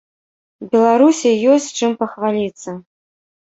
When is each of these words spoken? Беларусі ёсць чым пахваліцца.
Беларусі 0.71 1.33
ёсць 1.57 1.69
чым 1.81 1.91
пахваліцца. 2.01 2.69